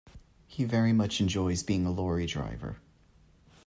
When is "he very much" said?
0.47-1.21